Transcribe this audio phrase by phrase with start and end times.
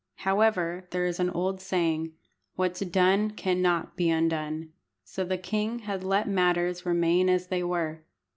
[0.25, 2.13] However, there is an old saying,
[2.55, 7.61] "What's done cannot be undone," so the king had to let matters remain as they
[7.61, 8.01] were.